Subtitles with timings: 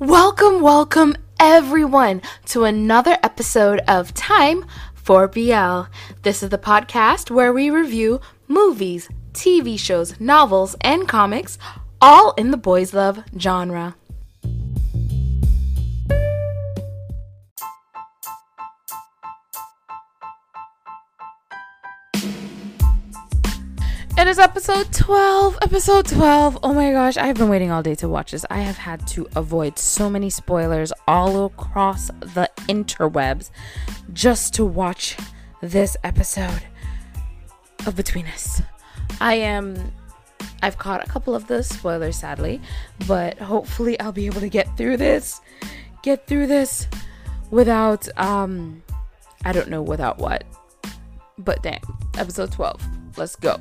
[0.00, 4.64] Welcome, welcome everyone to another episode of Time
[4.94, 5.92] for BL.
[6.22, 11.58] This is the podcast where we review movies, TV shows, novels, and comics,
[12.00, 13.94] all in the boys' love genre.
[24.30, 25.58] Is episode 12.
[25.60, 26.60] Episode 12.
[26.62, 28.46] Oh my gosh, I've been waiting all day to watch this.
[28.48, 33.50] I have had to avoid so many spoilers all across the interwebs
[34.12, 35.16] just to watch
[35.62, 36.62] this episode
[37.88, 38.62] of Between Us.
[39.20, 39.92] I am.
[40.62, 42.60] I've caught a couple of the spoilers, sadly,
[43.08, 45.40] but hopefully I'll be able to get through this.
[46.02, 46.86] Get through this
[47.50, 48.84] without, um,
[49.44, 50.44] I don't know without what.
[51.36, 51.80] But damn,
[52.16, 52.80] episode 12.
[53.16, 53.60] Let's go.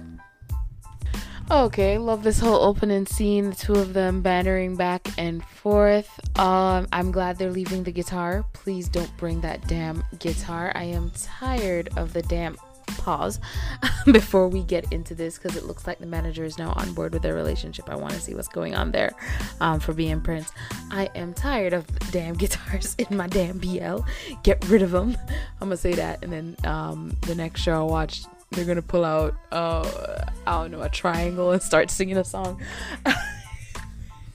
[1.52, 6.08] Okay, love this whole opening scene, the two of them bantering back and forth.
[6.40, 8.46] Um, I'm glad they're leaving the guitar.
[8.54, 10.72] Please don't bring that damn guitar.
[10.76, 13.40] I am tired of the damn pause
[14.06, 17.14] before we get into this because it looks like the manager is now on board
[17.14, 17.90] with their relationship.
[17.90, 19.14] I want to see what's going on there
[19.60, 20.52] um, for being Prince.
[20.92, 24.02] I am tired of damn guitars in my damn BL.
[24.44, 25.18] Get rid of them.
[25.62, 29.06] I'm gonna say that, and then um, the next show I watched they're gonna pull
[29.06, 32.62] out uh I don't know a triangle and start singing a song.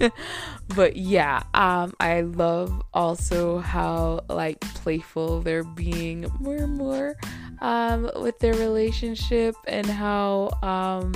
[0.69, 7.17] but yeah, um I love also how like playful they're being more and more
[7.61, 11.13] um with their relationship and how um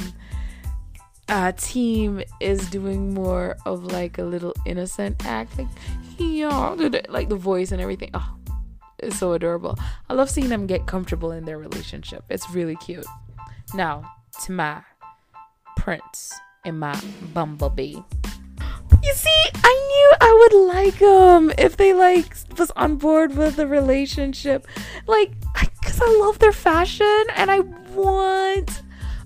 [1.56, 5.66] team is doing more of like a little innocent act like
[6.16, 6.74] yeah
[7.08, 8.37] like the voice and everything oh
[9.00, 9.78] is so adorable.
[10.08, 12.24] I love seeing them get comfortable in their relationship.
[12.28, 13.06] It's really cute.
[13.74, 14.10] Now,
[14.44, 14.82] to my
[15.76, 16.98] prince and my
[17.34, 17.96] bumblebee.
[19.02, 23.56] You see, I knew I would like them if they like was on board with
[23.56, 24.66] the relationship.
[25.06, 28.82] Like, I, cuz I love their fashion and I want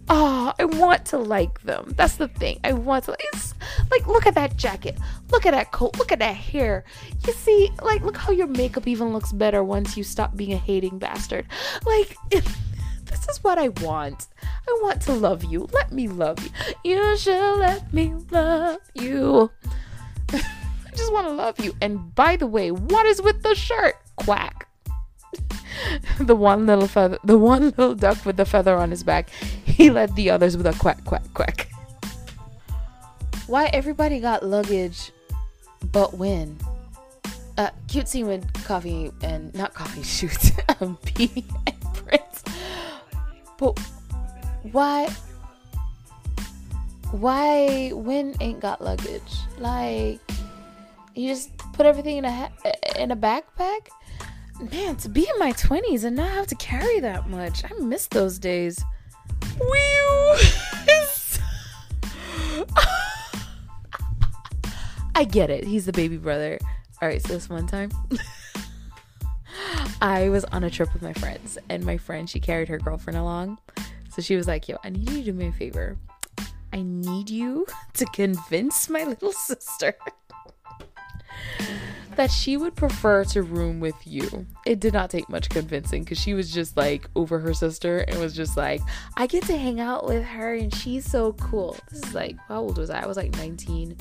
[0.09, 1.95] oh, I want to like them.
[1.97, 2.61] That's the thing.
[2.65, 3.17] I want to.
[3.33, 3.55] It's
[3.91, 4.99] like, look at that jacket.
[5.33, 5.99] Look at that coat.
[5.99, 6.85] Look at that hair.
[7.27, 10.59] You see, like, look how your makeup even looks better once you stop being a
[10.59, 11.47] hating bastard.
[11.85, 14.27] Like, this is what I want.
[14.43, 15.69] I want to love you.
[15.73, 16.51] Let me love you.
[16.85, 19.51] You should let me love you.
[20.33, 21.75] I just want to love you.
[21.81, 23.97] And by the way, what is with the shirt?
[24.17, 24.69] Quack.
[26.21, 29.31] the one little feather, the one little duck with the feather on his back,
[29.65, 31.69] he led the others with a quack, quack, quack.
[33.47, 35.13] Why everybody got luggage,
[35.91, 36.57] but Win?
[37.59, 42.45] Uh, cute scene with Coffee and not Coffee shoots, um, and Prince.
[43.59, 43.79] But
[44.71, 45.11] why?
[47.11, 49.39] Why Win ain't got luggage?
[49.59, 50.21] Like
[51.15, 52.53] you just put everything in a ha-
[52.97, 53.89] in a backpack?
[54.71, 57.65] man, to be in my 20s and not have to carry that much.
[57.65, 58.85] I miss those days.
[59.59, 60.37] Whew.
[65.15, 65.65] I get it.
[65.65, 66.59] He's the baby brother.
[67.01, 67.91] All right, so this one time
[70.01, 73.19] I was on a trip with my friends and my friend she carried her girlfriend
[73.19, 73.59] along.
[74.11, 75.97] So she was like, "Yo, I need you to do me a favor.
[76.73, 79.95] I need you to convince my little sister
[82.17, 84.47] that she would prefer to room with you.
[84.67, 88.19] It did not take much convincing because she was just like over her sister and
[88.19, 88.83] was just like,
[89.17, 91.77] I get to hang out with her and she's so cool.
[91.91, 93.01] This is like, how old was I?
[93.01, 93.97] I was like 19.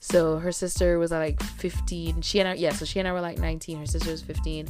[0.00, 2.22] So her sister was like 15.
[2.22, 3.78] She and I, yeah, so she and I were like 19.
[3.78, 4.68] Her sister was 15.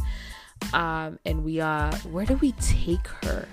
[0.73, 3.47] Um, and we, uh, where did we take her?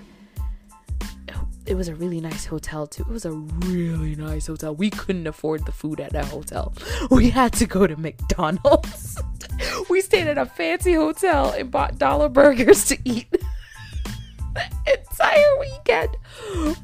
[1.66, 3.02] it was a really nice hotel too.
[3.02, 4.74] It was a really nice hotel.
[4.74, 6.72] We couldn't afford the food at that hotel.
[7.10, 9.20] We had to go to McDonald's.
[9.90, 13.30] we stayed at a fancy hotel and bought dollar burgers to eat
[14.54, 16.16] the entire weekend.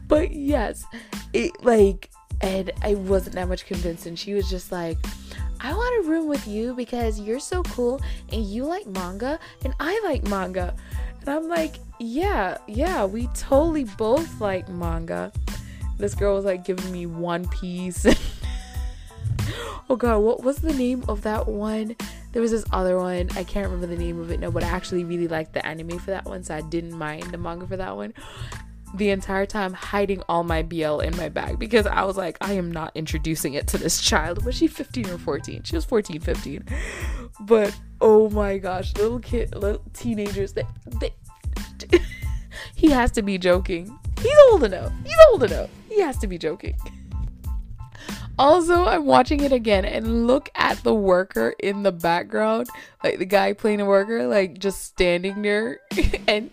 [0.08, 0.84] But yes,
[1.32, 2.10] it like
[2.42, 4.98] and I wasn't that much convinced and she was just like
[5.64, 8.00] I want a room with you because you're so cool
[8.32, 10.74] and you like manga and I like manga.
[11.20, 15.30] And I'm like, yeah, yeah, we totally both like manga.
[15.98, 18.04] This girl was like giving me One Piece.
[19.88, 21.94] oh god, what was the name of that one?
[22.32, 23.28] There was this other one.
[23.36, 26.00] I can't remember the name of it no, but I actually really liked the anime
[26.00, 28.14] for that one, so I didn't mind the manga for that one.
[28.94, 32.52] The entire time hiding all my BL in my bag because I was like, I
[32.52, 34.44] am not introducing it to this child.
[34.44, 35.62] Was she 15 or 14?
[35.62, 36.64] She was 14, 15.
[37.40, 40.66] But oh my gosh, little kid, little teenagers, they,
[41.00, 41.12] they
[42.74, 43.98] he has to be joking.
[44.20, 44.92] He's old enough.
[45.04, 45.70] He's old enough.
[45.88, 46.76] He has to be joking.
[48.38, 52.66] Also, I'm watching it again and look at the worker in the background,
[53.04, 55.80] like the guy playing a worker, like just standing there,
[56.28, 56.50] and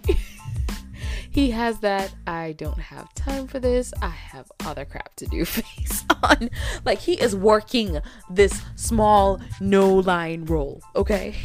[1.30, 5.46] he has that I don't have time for this, I have other crap to do
[5.46, 6.50] face on.
[6.86, 8.00] Like he is working
[8.30, 11.36] this small no line role, okay?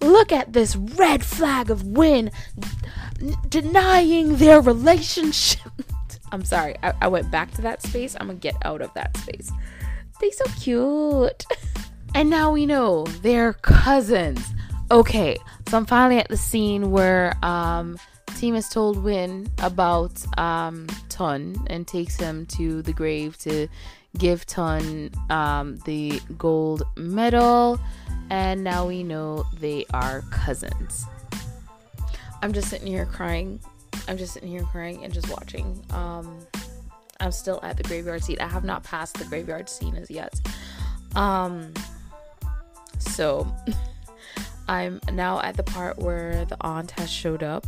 [0.00, 2.30] Look at this red flag of win
[3.48, 5.72] denying their relationship.
[6.32, 8.16] I'm sorry, I, I went back to that space.
[8.18, 9.50] I'm gonna get out of that space.
[10.20, 11.44] They so cute.
[12.14, 14.40] and now we know they're cousins.
[14.90, 15.36] Okay,
[15.68, 17.98] so I'm finally at the scene where um
[18.36, 23.68] team has told Win about um Ton and takes him to the grave to
[24.16, 27.80] give Ton um the gold medal
[28.30, 31.06] and now we know they are cousins.
[32.42, 33.60] I'm just sitting here crying
[34.08, 35.84] I'm just sitting here crying and just watching.
[35.90, 36.38] Um,
[37.20, 38.38] I'm still at the graveyard scene.
[38.40, 40.40] I have not passed the graveyard scene as yet.
[41.14, 41.74] Um,
[42.98, 43.46] so
[44.68, 47.66] I'm now at the part where the aunt has showed up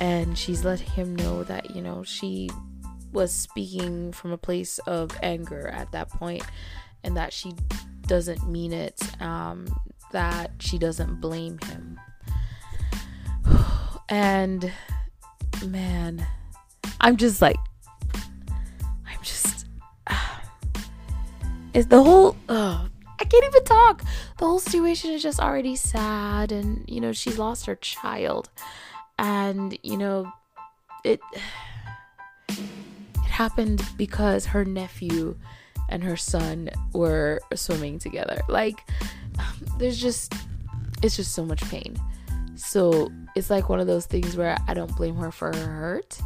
[0.00, 2.50] and she's letting him know that, you know, she
[3.12, 6.44] was speaking from a place of anger at that point
[7.04, 7.54] and that she
[8.06, 9.66] doesn't mean it, um,
[10.12, 12.00] that she doesn't blame him.
[14.08, 14.72] and
[15.66, 16.26] man,
[17.00, 17.56] I'm just like,
[19.06, 19.66] I'm just,
[20.06, 20.38] uh,
[21.74, 22.86] it's the whole, uh,
[23.20, 24.04] I can't even talk.
[24.38, 28.48] The whole situation is just already sad, and you know, she's lost her child,
[29.18, 30.30] and you know,
[31.04, 31.20] it,
[32.48, 32.58] it
[33.24, 35.36] happened because her nephew
[35.88, 38.40] and her son were swimming together.
[38.48, 38.88] Like,
[39.78, 40.34] there's just,
[41.02, 41.96] it's just so much pain.
[42.56, 46.20] So it's like one of those things where I don't blame her for her hurt.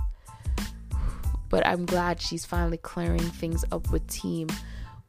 [1.49, 4.49] But I'm glad she's finally clearing things up with team,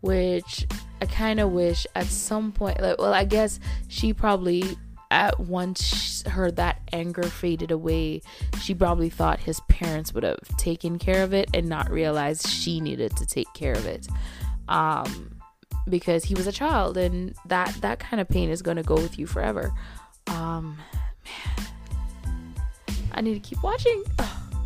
[0.01, 0.67] which
[1.01, 4.77] I kind of wish at some point, like, well, I guess she probably
[5.13, 8.23] at once her that anger faded away,
[8.59, 12.81] she probably thought his parents would have taken care of it and not realized she
[12.81, 14.07] needed to take care of it.
[14.67, 15.39] Um,
[15.87, 18.95] because he was a child and that that kind of pain is going to go
[18.95, 19.71] with you forever.
[20.27, 20.77] Um,
[21.23, 21.67] man,
[23.11, 24.03] I need to keep watching.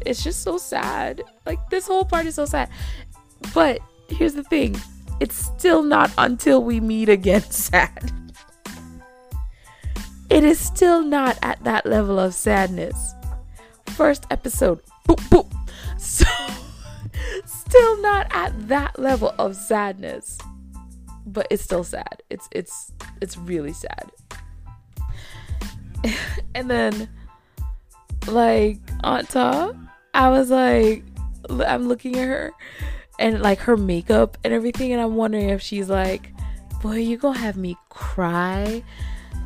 [0.05, 1.23] It's just so sad.
[1.45, 2.69] Like this whole part is so sad.
[3.53, 4.79] But here's the thing.
[5.19, 8.13] It's still not until we meet again sad.
[10.29, 13.15] It is still not at that level of sadness.
[13.87, 14.81] First episode.
[15.07, 15.53] Boop, boop.
[15.99, 16.27] So
[17.45, 20.37] still not at that level of sadness.
[21.25, 22.21] But it's still sad.
[22.29, 24.11] It's it's it's really sad.
[26.55, 27.09] and then
[28.27, 29.73] like Aunt Ta,
[30.13, 31.03] I was like,
[31.49, 32.51] I'm looking at her
[33.19, 36.31] and like her makeup and everything, and I'm wondering if she's like,
[36.81, 38.83] boy, you gonna have me cry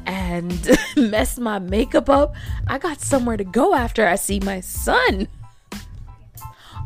[0.06, 2.36] and mess my makeup up.
[2.68, 5.27] I got somewhere to go after I see my son.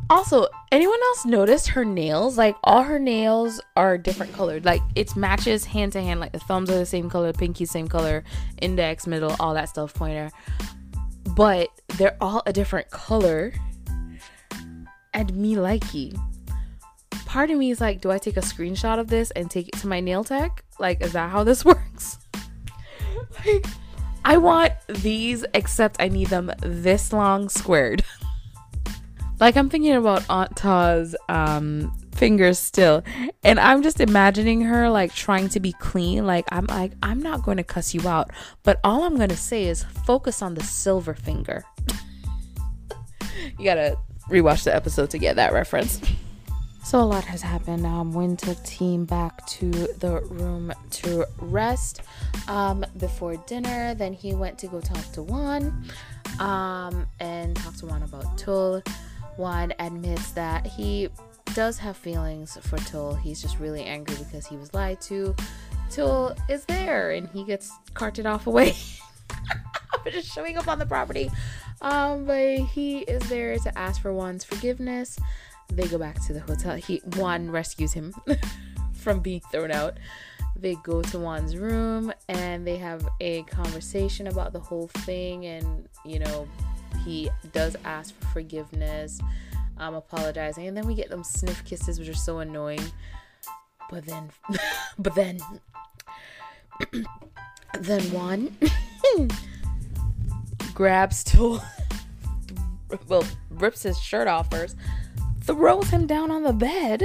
[0.08, 2.38] Also, anyone else noticed her nails?
[2.38, 4.64] Like all her nails are different colored.
[4.64, 6.20] Like it's matches hand to hand.
[6.20, 8.24] Like the thumbs are the same color, pinky same color,
[8.62, 10.30] index, middle, all that stuff, pointer.
[11.36, 13.54] But they're all a different color.
[15.14, 16.20] And me likey.
[17.26, 19.76] Part of me is like, do I take a screenshot of this and take it
[19.80, 20.64] to my nail tech?
[20.80, 22.20] Like, is that how this works?
[23.46, 23.66] Like,
[24.24, 28.04] I want these, except I need them this long squared.
[29.40, 33.04] Like I'm thinking about Aunt Ta's um, fingers still,
[33.44, 36.26] and I'm just imagining her like trying to be clean.
[36.26, 38.32] Like I'm like I'm not going to cuss you out,
[38.64, 41.66] but all I'm going to say is focus on the silver finger.
[43.60, 43.98] you gotta
[44.30, 46.00] rewatch the episode to get that reference.
[46.86, 47.84] So a lot has happened.
[47.84, 52.02] Um, took team back to the room to rest
[52.48, 53.96] um, before dinner.
[53.96, 55.84] Then he went to go talk to Juan
[56.40, 58.84] um, and talk to Juan about Tul.
[59.38, 61.10] Juan admits that he
[61.56, 63.16] does have feelings for Tul.
[63.16, 65.36] He's just really angry because he was lied to.
[65.90, 68.74] Tul is there and he gets carted off away
[70.04, 71.32] for just showing up on the property.
[71.82, 75.18] Um, but he is there to ask for Juan's forgiveness.
[75.70, 76.76] They go back to the hotel.
[76.76, 78.14] He Juan rescues him
[78.94, 79.98] from being thrown out.
[80.56, 85.90] They go to Juan's room and they have a conversation about the whole thing and
[86.06, 86.48] you know
[87.04, 89.20] he does ask for forgiveness,
[89.78, 92.82] um, apologizing, and then we get them sniff kisses, which are so annoying.
[93.90, 94.32] But then,
[95.00, 95.40] but then,
[97.80, 98.58] then one
[100.74, 101.60] grabs to,
[103.08, 104.76] well, rips his shirt off first,
[105.46, 107.04] throws him down on the bed,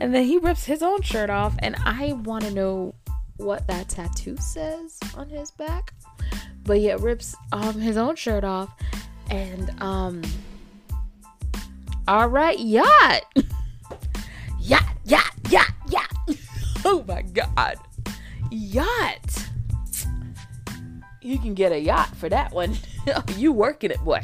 [0.00, 2.94] and then he rips his own shirt off, and I want to know
[3.36, 5.94] what that tattoo says on his back.
[6.64, 8.74] But yeah, rips um his own shirt off,
[9.30, 10.22] and um.
[12.08, 13.22] All right, yacht,
[14.60, 16.16] yacht, yacht, yacht, yacht.
[16.84, 17.76] Oh my god,
[18.50, 19.46] yacht.
[21.20, 22.76] You can get a yacht for that one.
[23.36, 24.20] you working it, boy.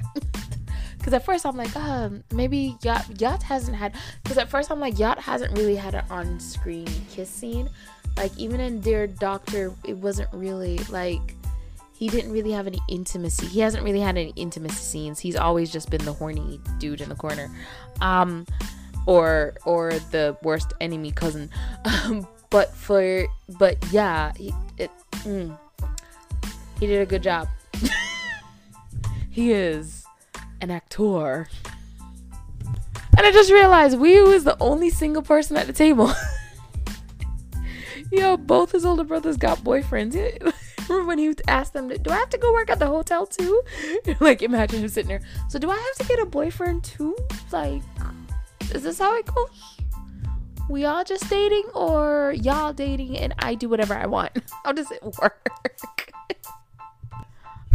[1.09, 3.95] Because at first I'm like, um, maybe Yacht Yacht hasn't had.
[4.23, 7.71] Because at first I'm like, Yacht hasn't really had an on-screen kiss scene.
[8.19, 11.35] Like even in Dear Doctor, it wasn't really like
[11.97, 13.47] he didn't really have any intimacy.
[13.47, 15.19] He hasn't really had any intimacy scenes.
[15.19, 17.51] He's always just been the horny dude in the corner,
[18.03, 18.45] um,
[19.07, 21.49] or or the worst enemy cousin.
[21.87, 23.27] Um, but for
[23.59, 24.91] but yeah, he, it
[25.25, 25.59] mm,
[26.79, 27.49] he did a good job.
[29.31, 29.98] he is
[30.61, 31.49] an actor.
[33.17, 36.13] And I just realized Wee is the only single person at the table.
[38.13, 40.17] Yo, both his older brothers got boyfriends.
[40.89, 43.63] When he asked them, "Do I have to go work at the hotel too?"
[44.21, 45.21] like, imagine him sitting there.
[45.51, 47.15] So, do I have to get a boyfriend too?
[47.53, 47.83] Like,
[48.73, 49.77] is this how it goes?
[50.71, 54.33] We all just dating, or y'all dating, and I do whatever I want?
[54.65, 55.51] How does it work?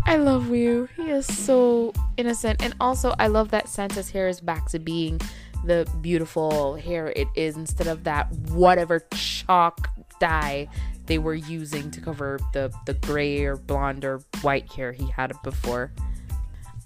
[0.05, 0.87] I love Ryu.
[0.95, 2.61] He is so innocent.
[2.61, 5.19] And also, I love that Santa's hair is back to being
[5.65, 10.67] the beautiful hair it is instead of that whatever chalk dye
[11.05, 15.33] they were using to cover the, the gray or blonde or white hair he had
[15.43, 15.91] before.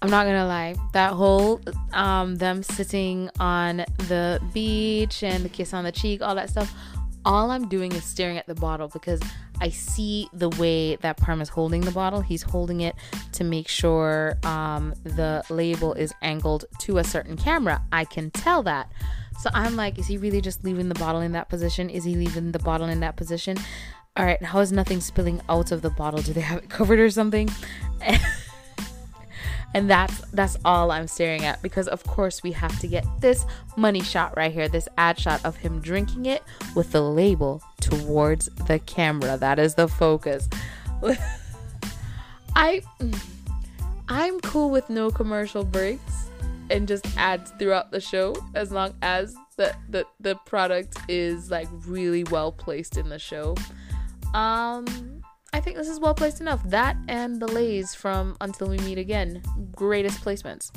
[0.02, 1.60] I'm not gonna lie, that whole
[1.94, 6.72] um, them sitting on the beach and the kiss on the cheek, all that stuff,
[7.26, 9.20] all I'm doing is staring at the bottle because
[9.60, 12.22] I see the way that Parm is holding the bottle.
[12.22, 12.96] He's holding it
[13.34, 17.82] to make sure um, the label is angled to a certain camera.
[17.92, 18.92] I can tell that.
[19.40, 21.90] So I'm like, is he really just leaving the bottle in that position?
[21.90, 23.58] Is he leaving the bottle in that position?
[24.16, 26.22] All right, how is nothing spilling out of the bottle?
[26.22, 27.50] Do they have it covered or something?
[29.74, 33.46] and that's that's all I'm staring at because of course we have to get this
[33.76, 36.44] money shot right here, this ad shot of him drinking it
[36.76, 39.38] with the label towards the camera.
[39.38, 40.50] That is the focus.
[42.56, 42.82] I
[44.10, 46.30] I'm cool with no commercial breaks
[46.70, 51.68] and just ads throughout the show as long as the the, the product is like
[51.86, 53.56] really well placed in the show.
[54.34, 55.17] Um
[55.54, 56.62] I think this is well placed enough.
[56.64, 59.42] That and the Lays from Until We Meet Again.
[59.76, 60.72] Greatest placements.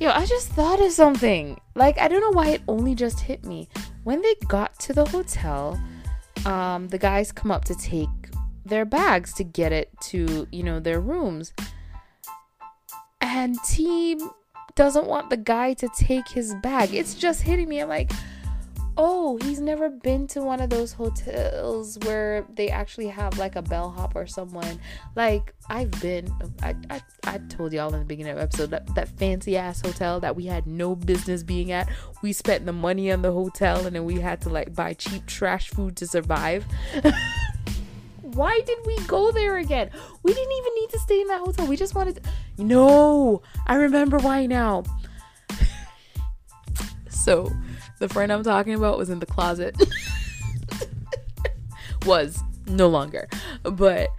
[0.00, 1.60] Yo, I just thought of something.
[1.74, 3.68] Like, I don't know why it only just hit me.
[4.04, 5.80] When they got to the hotel,
[6.44, 8.08] um, the guys come up to take
[8.64, 11.52] their bags to get it to, you know, their rooms.
[13.20, 14.18] And team
[14.74, 16.94] doesn't want the guy to take his bag.
[16.94, 17.80] It's just hitting me.
[17.80, 18.10] I'm like,
[18.96, 23.62] oh, he's never been to one of those hotels where they actually have like a
[23.62, 24.78] bellhop or someone.
[25.16, 26.32] Like I've been,
[26.62, 29.80] I, I, I told y'all in the beginning of the episode that that fancy ass
[29.80, 31.88] hotel that we had no business being at.
[32.22, 35.26] We spent the money on the hotel and then we had to like buy cheap
[35.26, 36.64] trash food to survive.
[38.22, 39.90] Why did we go there again?
[40.22, 41.66] We didn't even need to stay in that hotel.
[41.66, 42.22] We just wanted.
[42.22, 42.30] To...
[42.62, 44.84] No, I remember why now.
[47.10, 47.52] so
[48.02, 49.80] the friend I'm talking about was in the closet.
[52.04, 53.28] was no longer,
[53.62, 54.10] but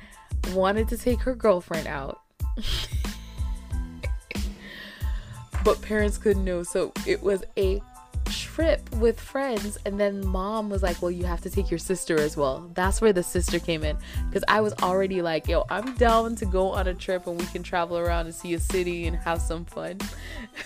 [0.54, 2.22] wanted to take her girlfriend out.
[5.66, 7.82] but parents couldn't know, so it was a
[8.28, 12.20] trip with friends and then mom was like well you have to take your sister
[12.20, 13.98] as well that's where the sister came in
[14.30, 17.46] because i was already like yo i'm down to go on a trip and we
[17.48, 20.00] can travel around and see a city and have some fun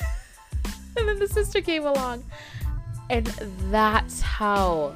[0.97, 2.23] and then the sister came along
[3.09, 3.27] and
[3.71, 4.95] that's how,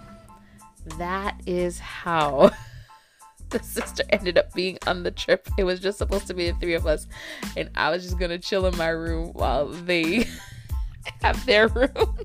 [0.97, 2.51] that is how
[3.49, 5.47] the sister ended up being on the trip.
[5.57, 7.07] It was just supposed to be the three of us.
[7.55, 10.25] And I was just going to chill in my room while they
[11.21, 11.89] have their room.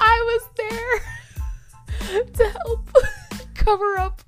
[0.00, 2.88] I was there to help
[3.54, 4.22] cover up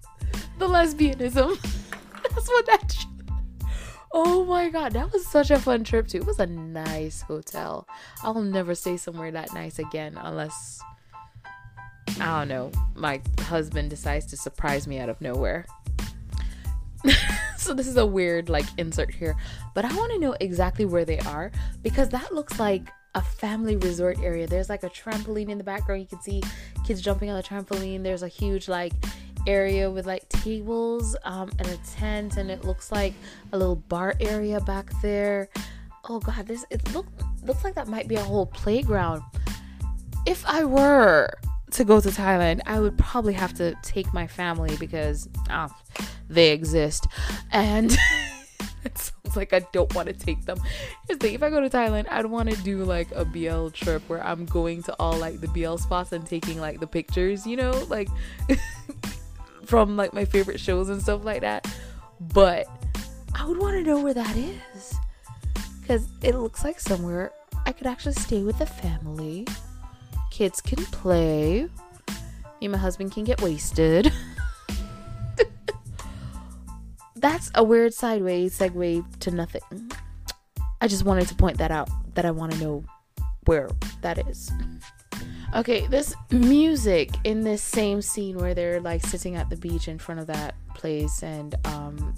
[0.58, 1.60] the lesbianism.
[2.22, 2.88] That's what that
[4.12, 6.18] Oh my god, that was such a fun trip too.
[6.18, 7.86] It was a nice hotel.
[8.22, 10.80] I'll never stay somewhere that nice again unless
[12.20, 15.66] I don't know, my husband decides to surprise me out of nowhere.
[17.56, 19.36] so this is a weird like insert here,
[19.74, 23.76] but I want to know exactly where they are because that looks like a family
[23.76, 24.46] resort area.
[24.46, 26.00] There's like a trampoline in the background.
[26.00, 26.42] You can see
[26.84, 28.02] kids jumping on the trampoline.
[28.02, 28.92] There's a huge like
[29.46, 33.14] area with like tables um, and a tent, and it looks like
[33.52, 35.48] a little bar area back there.
[36.08, 37.06] Oh god, this it look
[37.44, 39.22] looks like that might be a whole playground.
[40.26, 41.30] if I were
[41.72, 45.68] to go to Thailand, I would probably have to take my family because oh,
[46.28, 47.06] they exist.
[47.52, 47.92] And
[48.84, 50.58] it sounds like I don't want to take them.
[51.06, 54.02] Here's the if I go to Thailand, I'd want to do like a BL trip
[54.08, 57.56] where I'm going to all like the BL spots and taking like the pictures, you
[57.56, 58.08] know, like
[59.68, 61.66] from like my favorite shows and stuff like that.
[62.20, 62.66] But
[63.34, 64.94] I would want to know where that is.
[65.80, 67.32] Because it looks like somewhere
[67.66, 69.46] I could actually stay with the family.
[70.30, 71.64] Kids can play.
[71.64, 71.70] Me
[72.62, 74.10] and my husband can get wasted.
[77.16, 79.92] That's a weird sideways segue to nothing.
[80.80, 82.84] I just wanted to point that out that I want to know
[83.44, 83.68] where
[84.00, 84.50] that is.
[85.56, 89.98] Okay, this music in this same scene where they're like sitting at the beach in
[89.98, 92.14] front of that place and um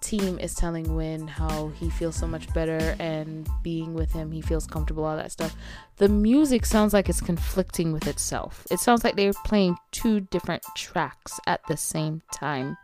[0.00, 4.40] team is telling Win how he feels so much better and being with him he
[4.40, 5.54] feels comfortable all that stuff.
[5.98, 8.66] The music sounds like it's conflicting with itself.
[8.70, 12.76] It sounds like they're playing two different tracks at the same time.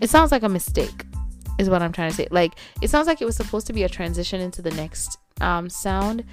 [0.00, 1.06] It sounds like a mistake,
[1.58, 2.28] is what I'm trying to say.
[2.30, 5.68] Like, it sounds like it was supposed to be a transition into the next um,
[5.70, 6.24] sound,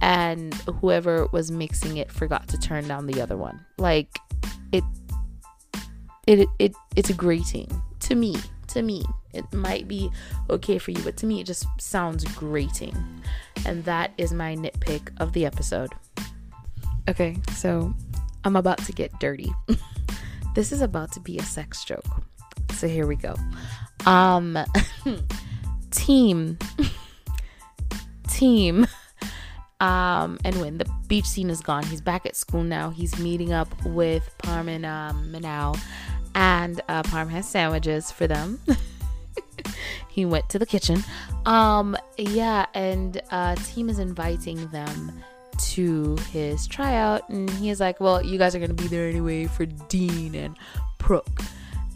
[0.00, 3.64] and whoever was mixing it forgot to turn down the other one.
[3.78, 4.18] Like,
[4.72, 4.84] it,
[6.26, 8.36] it, it, it's a grating to me.
[8.68, 9.02] To me,
[9.32, 10.10] it might be
[10.50, 12.94] okay for you, but to me, it just sounds grating,
[13.64, 15.90] and that is my nitpick of the episode.
[17.08, 17.94] Okay, so
[18.44, 19.50] I'm about to get dirty.
[20.54, 22.04] this is about to be a sex joke.
[22.72, 23.34] So here we go.
[24.06, 24.58] Um
[25.90, 26.58] team
[28.28, 28.86] team
[29.80, 32.90] um and when the beach scene is gone, he's back at school now.
[32.90, 35.78] He's meeting up with Parm and um Manal
[36.34, 38.60] and uh, Parm has sandwiches for them.
[40.08, 41.02] he went to the kitchen.
[41.46, 45.22] Um yeah, and uh team is inviting them
[45.58, 49.66] to his tryout and he's like, "Well, you guys are to be there anyway for
[49.66, 50.56] Dean and
[50.98, 51.28] Prook."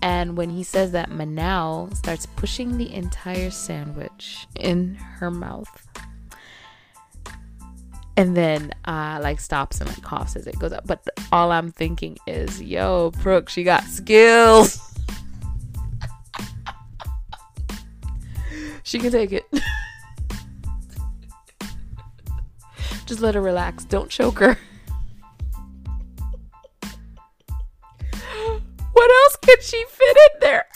[0.03, 5.82] And when he says that, Manal starts pushing the entire sandwich in her mouth.
[8.17, 10.87] And then uh like stops and like coughs as it goes up.
[10.87, 14.79] But all I'm thinking is, yo, Brooke, she got skills.
[18.83, 19.45] she can take it.
[23.07, 23.85] Just let her relax.
[23.85, 24.59] Don't choke her.
[28.93, 30.67] What else could she fit in there?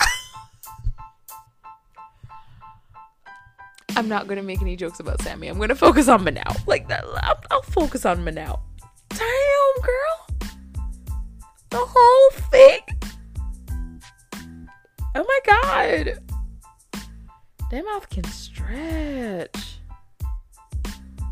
[3.97, 5.49] I'm not gonna make any jokes about Sammy.
[5.49, 6.67] I'm gonna focus on Manal.
[6.67, 7.03] Like that.
[7.23, 8.61] I'll, I'll focus on Manal.
[9.09, 10.27] Damn, girl.
[11.71, 12.81] The whole thing.
[15.15, 16.19] Oh my god.
[17.71, 19.79] That mouth can stretch.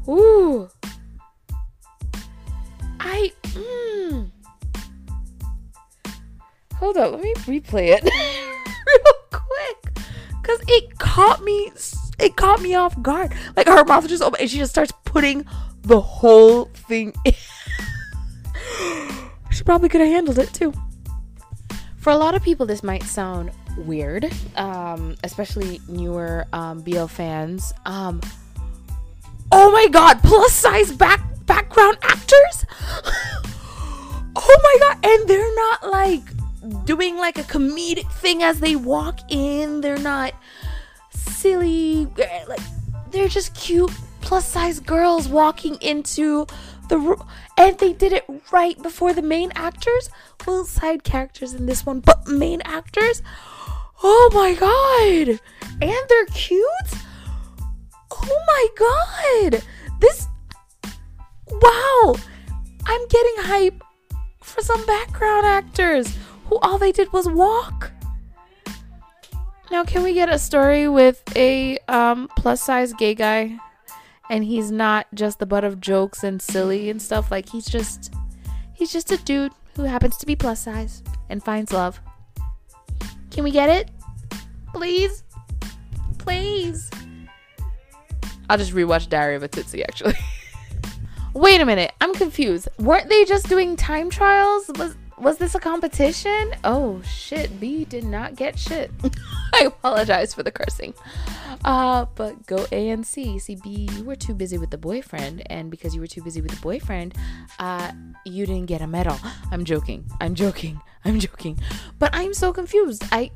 [0.09, 0.71] Ooh.
[2.99, 3.31] I.
[3.43, 4.31] Mmm.
[6.77, 8.05] Hold up, let me replay it
[8.87, 9.99] real quick.
[10.43, 11.71] Cause it caught me
[12.19, 13.33] it caught me off guard.
[13.57, 15.45] Like her mouth just open and she just starts putting
[15.83, 17.35] the whole thing in.
[19.51, 20.73] she probably could have handled it too.
[21.97, 27.73] For a lot of people this might sound weird, um, especially newer um, BL fans.
[27.87, 28.21] Um,
[29.51, 32.67] oh my god, plus size back background actors?
[34.37, 36.23] oh my god, and they're not like
[36.85, 39.81] doing like a comedic thing as they walk in.
[39.81, 40.35] They're not
[41.25, 42.61] silly, uh, like
[43.11, 46.47] they're just cute plus size girls walking into
[46.89, 47.25] the room.
[47.57, 50.11] And they did it right before the main actors.
[50.47, 53.23] Well, side characters in this one, but main actors.
[54.03, 55.41] Oh my god!
[55.81, 56.65] And they're cute?
[58.11, 59.63] Oh my god!
[60.01, 60.27] This.
[61.51, 62.17] Wow!
[62.87, 63.83] I'm getting hype
[64.43, 67.93] for some background actors who all they did was walk.
[69.75, 73.59] Now, can we get a story with a um, plus size gay guy?
[74.31, 77.33] And he's not just the butt of jokes and silly and stuff.
[77.33, 78.15] Like, he's just.
[78.73, 82.01] He's just a dude who happens to be plus size and finds love.
[83.33, 83.91] Can we get it?
[84.73, 85.25] Please?
[86.19, 86.89] Please?
[88.49, 90.15] I'll just rewatch Diary of a Tootsie actually.
[91.35, 92.69] Wait a minute, I'm confused.
[92.79, 94.71] Weren't they just doing time trials?
[94.79, 96.53] Was was this a competition?
[96.65, 98.91] Oh shit, B did not get shit.
[99.53, 100.95] I apologize for the cursing.
[101.65, 103.39] Uh, but go A and C.
[103.39, 106.41] See, B, you were too busy with the boyfriend, and because you were too busy
[106.41, 107.15] with the boyfriend,
[107.59, 107.93] uh,
[108.25, 109.19] you didn't get a medal.
[109.51, 110.05] I'm joking.
[110.21, 110.81] I'm joking.
[111.05, 111.59] I'm joking.
[111.99, 113.05] But I'm so confused.
[113.13, 113.31] I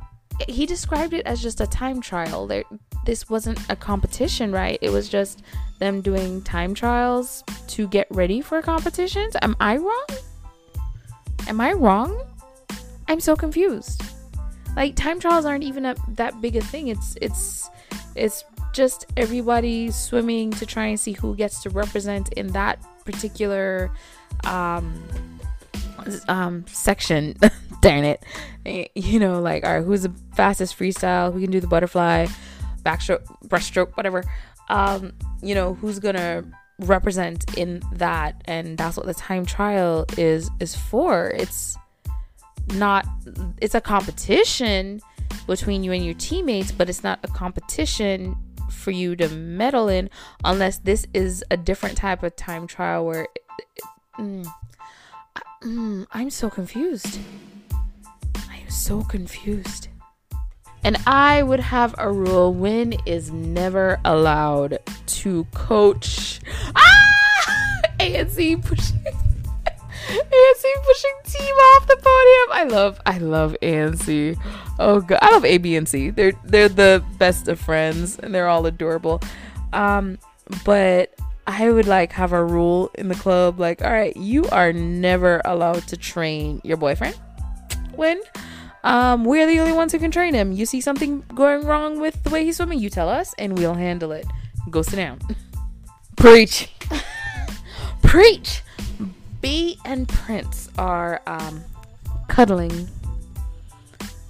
[0.48, 2.46] he described it as just a time trial.
[2.46, 2.64] There
[3.04, 4.78] this wasn't a competition, right?
[4.82, 5.42] It was just
[5.78, 9.34] them doing time trials to get ready for competitions.
[9.40, 10.06] Am I wrong?
[11.48, 12.22] Am I wrong?
[13.08, 14.02] I'm so confused.
[14.76, 16.88] Like time trials aren't even a, that big a thing.
[16.88, 17.68] It's it's
[18.14, 23.90] it's just everybody swimming to try and see who gets to represent in that particular
[24.44, 25.02] um
[26.28, 27.34] um section
[27.80, 28.22] darn it
[28.94, 32.26] you know like all right who's the fastest freestyle who can do the butterfly
[32.82, 34.22] backstroke breaststroke whatever
[34.68, 36.44] um you know who's gonna
[36.80, 41.76] represent in that and that's what the time trial is is for it's
[42.74, 43.06] not
[43.60, 45.00] it's a competition
[45.46, 48.36] between you and your teammates but it's not a competition
[48.70, 50.08] for you to meddle in
[50.44, 53.26] unless this is a different type of time trial where
[54.18, 54.46] mm,
[55.62, 57.18] mm, I'm so confused.
[58.48, 59.88] I am so confused.
[60.84, 66.40] And I would have a rule Win is never allowed to coach.
[66.74, 67.80] Ah!
[68.00, 69.00] ANC pushing
[70.08, 72.52] ANC pushing team off the podium.
[72.52, 74.38] I love I love ANC.
[74.78, 76.10] Oh god, I love A, B, and C.
[76.10, 79.20] They're they're the best of friends and they're all adorable.
[79.72, 80.18] Um,
[80.64, 81.14] but
[81.46, 85.42] I would like have a rule in the club like, all right, you are never
[85.44, 87.18] allowed to train your boyfriend.
[87.94, 88.20] When
[88.84, 90.52] um, we're the only ones who can train him.
[90.52, 93.74] You see something going wrong with the way he's swimming, you tell us and we'll
[93.74, 94.26] handle it.
[94.70, 95.20] Go sit down.
[96.16, 96.70] Preach.
[98.02, 98.62] Preach.
[99.40, 101.62] B and Prince are um,
[102.28, 102.88] cuddling.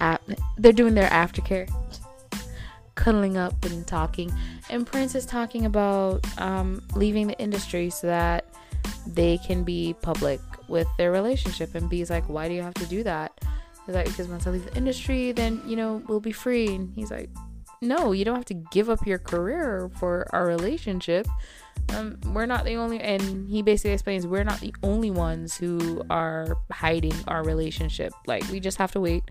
[0.01, 0.21] At,
[0.57, 1.69] they're doing their aftercare,
[2.95, 4.31] cuddling up and talking.
[4.69, 8.45] And Prince is talking about um, leaving the industry so that
[9.07, 11.75] they can be public with their relationship.
[11.75, 13.33] And B's like, why do you have to do that?
[13.89, 16.75] He's like, because once I leave the industry, then you know we'll be free.
[16.75, 17.31] And he's like,
[17.81, 21.27] no, you don't have to give up your career for our relationship.
[21.95, 26.03] Um, we're not the only and he basically explains we're not the only ones who
[26.11, 28.13] are hiding our relationship.
[28.27, 29.23] Like we just have to wait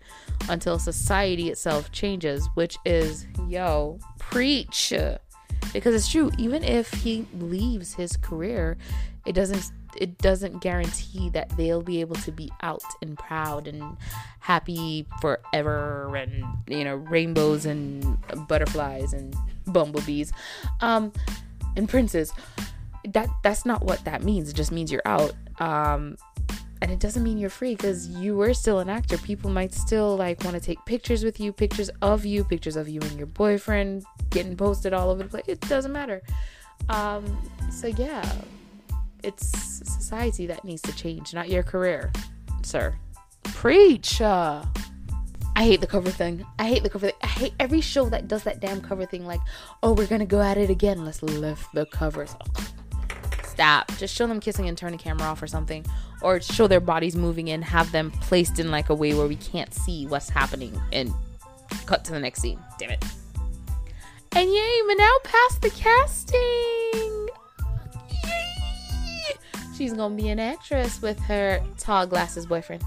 [0.49, 4.93] until society itself changes which is yo preach.
[5.73, 8.77] Because it's true even if he leaves his career
[9.25, 13.97] it doesn't it doesn't guarantee that they'll be able to be out and proud and
[14.41, 19.35] happy forever and you know rainbows and butterflies and
[19.67, 20.33] bumblebees.
[20.81, 21.13] Um
[21.77, 22.33] and princes.
[23.05, 24.51] That that's not what that means.
[24.51, 25.33] It just means you're out.
[25.61, 26.17] Um
[26.81, 29.19] and it doesn't mean you're free because you were still an actor.
[29.19, 32.89] People might still like want to take pictures with you pictures of you pictures of
[32.89, 35.45] you and your boyfriend getting posted all over the place.
[35.47, 36.23] It doesn't matter.
[36.89, 37.25] Um
[37.71, 38.25] so yeah
[39.23, 42.13] it's society that needs to change not your career
[42.63, 42.95] sir
[43.45, 44.65] preach uh
[45.59, 46.47] I hate the cover thing.
[46.61, 47.17] I hate the cover thing.
[47.21, 49.27] I hate every show that does that damn cover thing.
[49.27, 49.41] Like,
[49.83, 51.05] oh, we're gonna go at it again.
[51.05, 52.37] Let's lift the covers.
[53.43, 53.89] Stop.
[53.97, 55.85] Just show them kissing and turn the camera off or something,
[56.23, 59.35] or show their bodies moving and have them placed in like a way where we
[59.35, 61.13] can't see what's happening and
[61.87, 62.61] cut to the next scene.
[62.79, 63.05] Damn it.
[64.31, 67.29] And yay, Manal passed the casting.
[69.79, 72.83] She's gonna be an actress with her tall glasses boyfriend.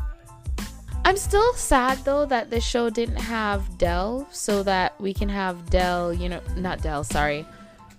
[1.06, 5.69] I'm still sad though that this show didn't have Dell so that we can have
[5.69, 7.45] Dell, you know, not Dell, sorry.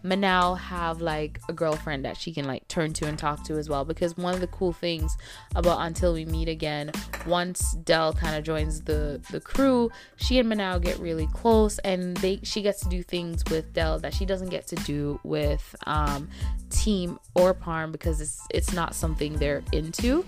[0.04, 3.68] Manal have like a girlfriend that she can like turn to and talk to as
[3.68, 3.84] well.
[3.84, 5.16] Because one of the cool things
[5.54, 6.92] about Until We Meet Again
[7.26, 12.16] once Dell kind of joins the the crew she and Manal get really close and
[12.18, 15.74] they she gets to do things with Dell that she doesn't get to do with
[15.86, 16.28] um,
[16.70, 20.24] Team or Parm because it's it's not something they're into.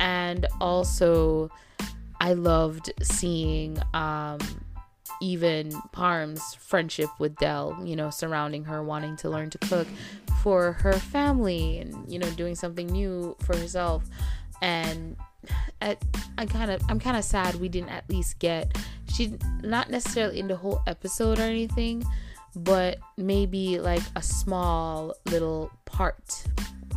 [0.00, 1.50] And also
[2.20, 4.38] I loved seeing um,
[5.20, 9.86] even Parm's friendship with Dell, you know, surrounding her, wanting to learn to cook
[10.42, 14.04] for her family and, you know, doing something new for herself.
[14.60, 15.16] And
[15.80, 16.02] at,
[16.38, 18.76] I kind of, I'm kind of sad we didn't at least get,
[19.12, 22.04] she, not necessarily in the whole episode or anything,
[22.54, 26.44] but maybe like a small little part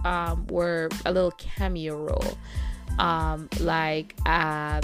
[0.03, 2.37] um, where a little cameo role.
[2.99, 4.81] Um, like, uh,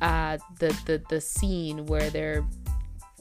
[0.00, 2.44] uh, the, the the scene where they're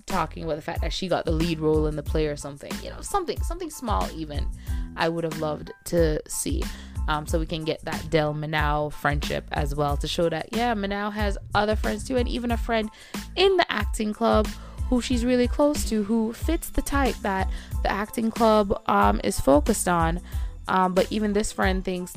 [0.05, 2.71] talking about the fact that she got the lead role in the play or something.
[2.83, 4.47] You know, something something small even.
[4.95, 6.63] I would have loved to see.
[7.07, 10.75] Um, so we can get that Dell Manal friendship as well to show that yeah,
[10.75, 12.89] Manal has other friends too, and even a friend
[13.35, 14.47] in the acting club
[14.91, 17.49] who she's really close to, who fits the type that
[17.81, 20.19] the acting club um, is focused on.
[20.67, 22.13] Um, but even this friend thinks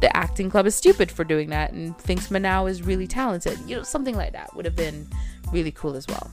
[0.00, 3.58] the acting club is stupid for doing that and thinks Manal is really talented.
[3.66, 5.08] You know, something like that would have been
[5.52, 6.30] really cool as well.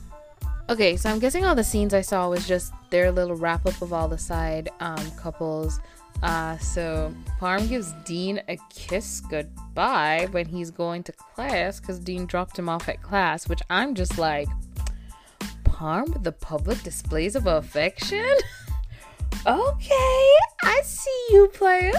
[0.69, 3.81] Okay, so I'm guessing all the scenes I saw was just their little wrap up
[3.81, 5.79] of all the side um, couples.
[6.21, 12.25] Uh, so Parm gives Dean a kiss goodbye when he's going to class because Dean
[12.25, 14.49] dropped him off at class, which I'm just like,
[15.63, 18.25] Parm with the public displays of affection?
[19.47, 20.27] okay,
[20.63, 21.93] I see you, player.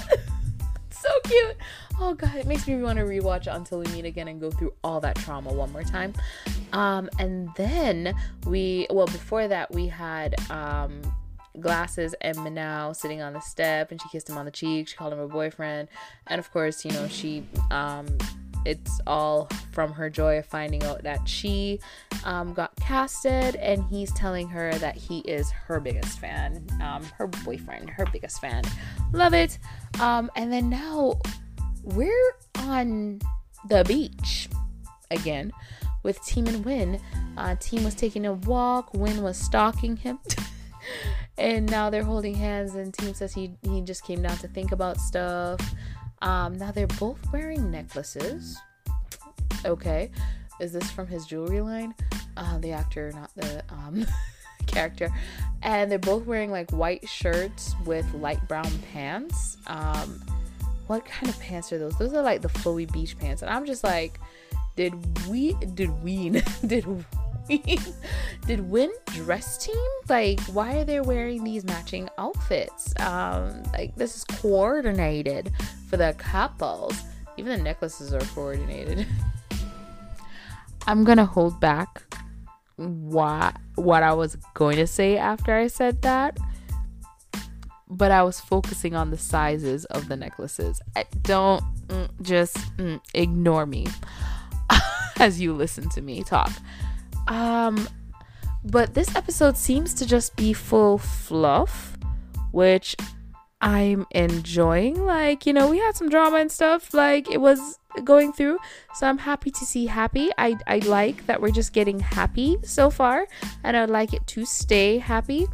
[0.91, 1.57] so cute.
[1.99, 4.75] Oh god, it makes me want to rewatch Until We Meet Again and go through
[4.85, 6.13] all that trauma one more time.
[6.73, 8.15] Um, and then
[8.47, 11.01] we, well, before that, we had um,
[11.61, 14.89] glasses and Manal sitting on the step, and she kissed him on the cheek.
[14.89, 15.89] She called him her boyfriend,
[16.27, 18.07] and of course, you know, she um,
[18.65, 21.81] it's all from her joy of finding out that she
[22.25, 23.57] um, got casted.
[23.57, 28.41] And he's telling her that he is her biggest fan um, her boyfriend her biggest
[28.41, 28.65] fan.
[29.13, 29.59] Love it.
[30.01, 31.19] Um, and then now
[31.83, 33.21] we're on
[33.69, 34.49] the beach
[35.11, 35.53] again
[36.03, 37.01] with Team and Win.
[37.37, 40.19] Uh, Team was taking a walk, Win was stalking him.
[41.39, 44.73] and now they're holding hands, and Team says he, he just came down to think
[44.73, 45.61] about stuff.
[46.23, 48.59] Um, now they're both wearing necklaces.
[49.65, 50.11] Okay.
[50.61, 51.95] Is this from his jewelry line?
[52.37, 54.07] Uh, the actor, not the um,
[54.67, 55.09] character.
[55.63, 59.57] And they're both wearing like white shirts with light brown pants.
[59.67, 60.23] Um,
[60.87, 61.97] what kind of pants are those?
[61.99, 63.43] Those are like the flowy beach pants.
[63.43, 64.19] And I'm just like,
[64.79, 66.31] did we, did we,
[66.67, 66.87] did
[67.49, 67.81] we,
[68.47, 69.75] did Win dress team?
[70.09, 72.95] Like, why are they wearing these matching outfits?
[73.01, 75.51] Um, like, this is coordinated
[75.91, 76.95] for the couples.
[77.37, 79.05] Even the necklaces are coordinated.
[80.87, 82.15] I'm gonna hold back
[82.77, 86.39] what what I was going to say after I said that
[87.91, 90.81] but I was focusing on the sizes of the necklaces.
[90.95, 93.87] I don't mm, just mm, ignore me
[95.21, 96.53] as you listen to me talk.
[97.27, 97.89] Um,
[98.65, 101.97] but this episode seems to just be full fluff,
[102.53, 102.97] which
[103.61, 105.05] I'm enjoying.
[105.05, 108.59] Like, you know, we had some drama and stuff, like it was going through.
[108.95, 110.31] So I'm happy to see happy.
[110.39, 113.27] I, I like that we're just getting happy so far,
[113.65, 115.47] and I'd like it to stay happy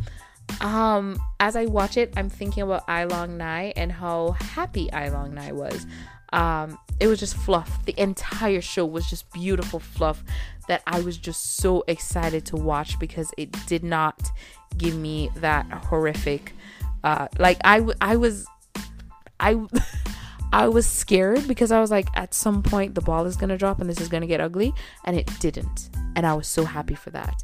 [0.60, 5.08] um as i watch it i'm thinking about ai long nai and how happy ai
[5.08, 5.86] long nai was
[6.34, 10.22] um it was just fluff the entire show was just beautiful fluff
[10.68, 14.30] that i was just so excited to watch because it did not
[14.76, 16.52] give me that horrific
[17.04, 18.46] uh like i i was
[19.40, 19.58] i
[20.54, 23.80] I was scared because I was like, at some point, the ball is gonna drop
[23.80, 24.72] and this is gonna get ugly,
[25.04, 25.90] and it didn't.
[26.14, 27.42] And I was so happy for that.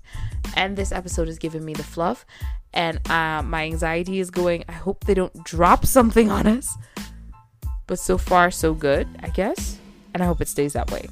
[0.54, 2.24] And this episode has given me the fluff,
[2.72, 4.62] and uh, my anxiety is going.
[4.68, 6.72] I hope they don't drop something on us.
[7.90, 9.80] But so far, so good, I guess.
[10.14, 11.08] And I hope it stays that way.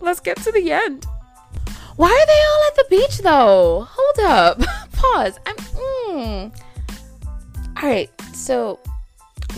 [0.00, 1.04] Let's get to the end.
[1.96, 3.86] Why are they all at the beach though?
[3.90, 4.58] Hold up.
[4.92, 5.38] Pause.
[5.44, 5.56] I'm.
[5.56, 6.60] Mm.
[7.82, 8.10] All right.
[8.32, 8.80] So,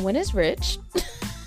[0.00, 0.78] Win is rich.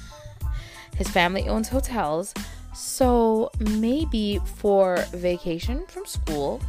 [0.95, 2.33] His family owns hotels.
[2.73, 6.61] So maybe for vacation from school,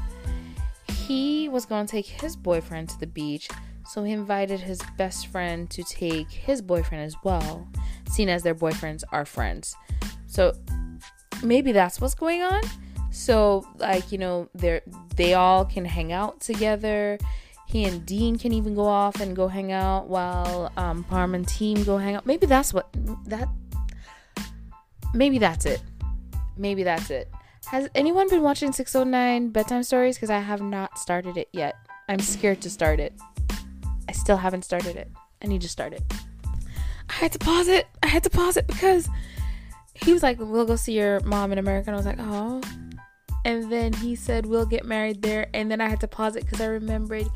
[0.89, 3.49] he was going to take his boyfriend to the beach.
[3.87, 7.69] So he invited his best friend to take his boyfriend as well,
[8.09, 9.75] seeing as their boyfriends are friends.
[10.27, 10.53] So
[11.43, 12.63] maybe that's what's going on.
[13.11, 14.81] So like, you know, they
[15.17, 17.19] they all can hang out together.
[17.67, 21.47] He and Dean can even go off and go hang out while um Parm and
[21.47, 22.27] team go hang out.
[22.27, 22.89] Maybe that's what
[23.27, 23.49] that
[25.13, 25.83] maybe that's it.
[26.57, 27.31] Maybe that's it.
[27.67, 30.17] Has anyone been watching 609 bedtime stories?
[30.17, 31.77] Because I have not started it yet.
[32.09, 33.15] I'm scared to start it.
[34.09, 35.11] I still haven't started it.
[35.43, 36.03] I need to start it.
[37.09, 37.87] I had to pause it.
[38.03, 39.09] I had to pause it because
[39.95, 41.91] he was like, We'll go see your mom in America.
[41.91, 42.61] And I was like, Oh.
[43.45, 45.49] And then he said, We'll get married there.
[45.55, 47.29] And then I had to pause it because I remembered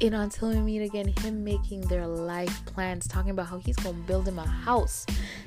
[0.00, 3.94] in Until We Meet Again, him making their life plans, talking about how he's going
[3.94, 5.06] to build him a house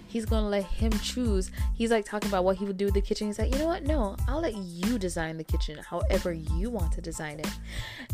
[0.09, 1.51] he's gonna let him choose.
[1.75, 3.27] He's like talking about what he would do with the kitchen.
[3.27, 3.83] He's like, you know what?
[3.83, 7.49] No, I'll let you design the kitchen however you want to design it.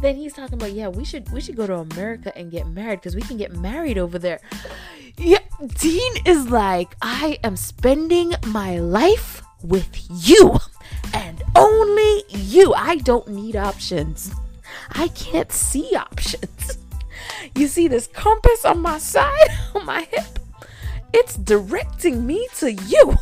[0.02, 3.00] Then he's talking about, yeah, we should we should go to America and get married
[3.00, 4.40] because we can get married over there.
[5.18, 5.40] Yeah,
[5.80, 10.60] Dean is like, I am spending my life with you
[11.14, 12.74] and only you.
[12.74, 14.34] I don't need options.
[14.92, 16.78] I can't see options.
[17.56, 20.40] You see this compass on my side, on my hip?
[21.18, 23.16] It's directing me to you.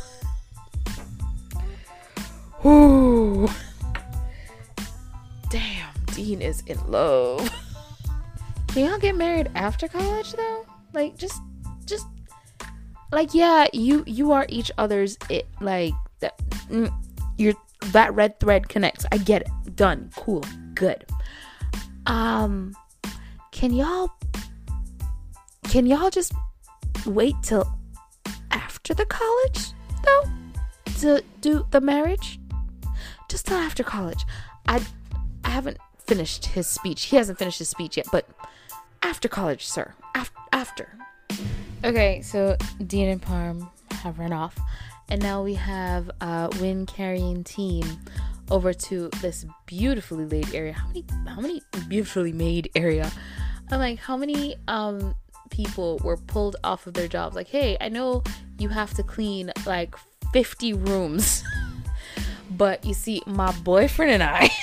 [2.65, 3.47] Ooh.
[5.51, 7.47] Damn, Dean is in love.
[8.69, 10.65] Can y'all get married after college though?
[10.93, 11.39] Like just
[11.85, 12.07] just
[13.11, 16.35] like yeah, you you are each other's it like that
[16.71, 16.91] mm,
[17.37, 17.53] you're
[17.91, 19.05] that red thread connects.
[19.11, 19.75] I get it.
[19.75, 20.09] Done.
[20.15, 20.43] Cool.
[20.73, 21.05] good.
[22.07, 22.75] Um,
[23.51, 24.09] can y'all
[25.65, 26.33] can y'all just
[27.05, 27.71] wait till
[28.53, 30.23] after the college though
[30.99, 32.39] to do the marriage?
[33.29, 34.23] Just till after college.
[34.67, 34.81] I
[35.43, 37.05] I haven't finished his speech.
[37.05, 38.27] He hasn't finished his speech yet, but
[39.01, 39.93] after college, sir.
[40.15, 40.97] After after.
[41.83, 42.55] Okay, so
[42.87, 44.57] Dean and Parm have run off,
[45.09, 47.83] and now we have uh, Win carrying team
[48.51, 50.73] over to this beautifully laid area.
[50.73, 51.03] How many?
[51.25, 53.11] How many beautifully made area?
[53.71, 55.15] I'm like, how many um
[55.49, 57.35] people were pulled off of their jobs?
[57.35, 58.23] Like, hey, I know
[58.57, 59.95] you have to clean like
[60.31, 61.43] 50 rooms,
[62.51, 64.49] but you see, my boyfriend and I.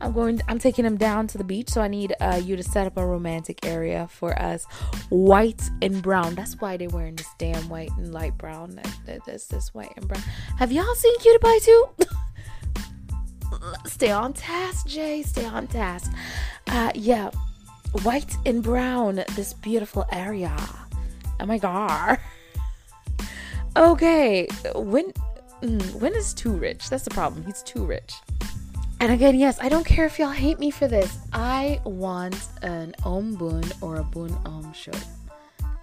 [0.00, 0.42] I'm going.
[0.46, 2.98] I'm taking him down to the beach, so I need uh, you to set up
[2.98, 4.64] a romantic area for us,
[5.08, 6.34] white and brown.
[6.34, 8.78] That's why they're wearing this damn white and light brown.
[9.06, 10.22] That's this white and brown.
[10.58, 11.86] Have y'all seen Cutie Pie too?
[13.86, 15.22] Stay on task, Jay.
[15.22, 16.12] Stay on task.
[16.66, 17.30] Uh, yeah,
[18.02, 19.22] white and brown.
[19.34, 20.56] This beautiful area.
[21.40, 22.18] Oh my god.
[23.76, 25.12] Okay, when
[25.60, 26.88] mm, when is too rich?
[26.88, 27.44] That's the problem.
[27.44, 28.14] He's too rich.
[29.00, 31.18] And again, yes, I don't care if y'all hate me for this.
[31.34, 34.92] I want an Ohm Boun or a Boun Ohm show.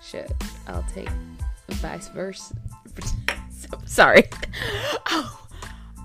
[0.02, 0.34] Shit,
[0.66, 1.10] I'll take
[1.70, 2.56] vice versa.
[3.86, 4.24] Sorry.
[5.16, 5.48] Oh,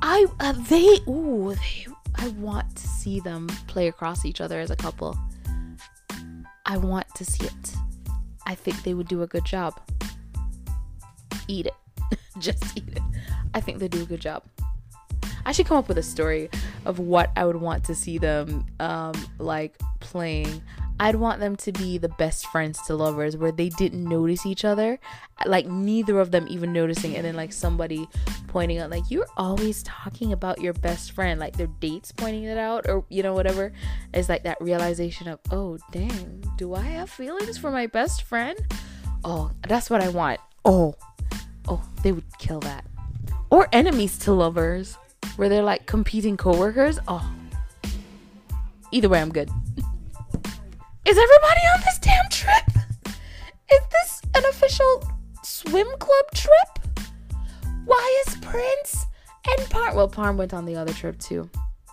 [0.02, 1.86] I uh, they ooh they.
[2.16, 5.16] I want to see them play across each other as a couple.
[6.70, 7.74] I want to see it.
[8.46, 9.80] I think they would do a good job.
[11.48, 12.18] Eat it.
[12.38, 13.02] Just eat it.
[13.54, 14.44] I think they do a good job.
[15.46, 16.50] I should come up with a story
[16.84, 20.62] of what I would want to see them um, like playing.
[21.00, 24.64] I'd want them to be the best friends to lovers where they didn't notice each
[24.64, 24.98] other,
[25.46, 28.08] like neither of them even noticing, and then like somebody
[28.48, 32.58] pointing out, like, you're always talking about your best friend, like their dates pointing it
[32.58, 33.72] out, or you know, whatever.
[34.12, 38.58] It's like that realization of, oh, dang, do I have feelings for my best friend?
[39.24, 40.40] Oh, that's what I want.
[40.64, 40.94] Oh,
[41.68, 42.84] oh, they would kill that.
[43.50, 44.96] Or enemies to lovers
[45.36, 46.98] where they're like competing coworkers.
[47.06, 47.30] Oh,
[48.90, 49.50] either way, I'm good.
[51.08, 52.84] Is everybody on this damn trip?
[53.72, 55.10] Is this an official
[55.42, 56.98] swim club trip?
[57.86, 59.06] Why is Prince
[59.48, 59.94] and Pharm?
[59.94, 61.48] Well, Pharm went on the other trip too.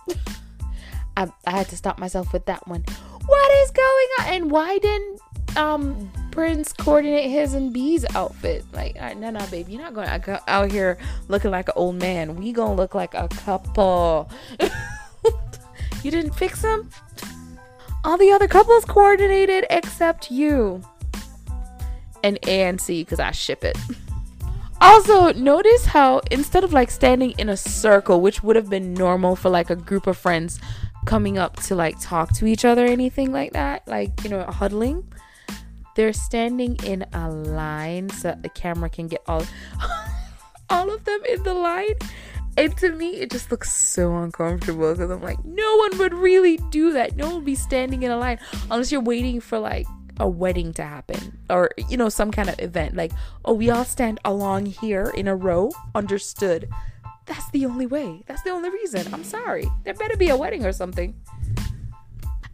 [1.16, 2.84] I, I had to stop myself with that one.
[3.24, 4.26] What is going on?
[4.34, 5.20] And why didn't
[5.56, 8.66] um Prince coordinate his and B's outfit.
[8.74, 10.10] Like, no, no, babe, you're not going
[10.46, 10.98] out here
[11.28, 12.36] looking like an old man.
[12.36, 14.30] We gonna look like a couple.
[16.02, 16.90] you didn't fix them.
[18.06, 20.80] All the other couples coordinated except you
[22.22, 23.76] and ANC because I ship it.
[24.80, 29.36] Also, notice how instead of like standing in a circle, which would have been normal
[29.36, 30.60] for like a group of friends
[31.04, 35.04] coming up to like talk to each other, anything like that, like you know, huddling
[35.96, 39.44] they're standing in a line so the camera can get all
[40.70, 41.94] all of them in the line.
[42.56, 46.56] And to me, it just looks so uncomfortable because I'm like, no one would really
[46.70, 47.14] do that.
[47.16, 48.38] No one would be standing in a line
[48.70, 49.86] unless you're waiting for like
[50.18, 52.96] a wedding to happen or, you know, some kind of event.
[52.96, 53.12] Like,
[53.44, 55.70] oh, we all stand along here in a row.
[55.94, 56.68] Understood.
[57.26, 58.22] That's the only way.
[58.26, 59.12] That's the only reason.
[59.12, 59.68] I'm sorry.
[59.84, 61.14] There better be a wedding or something.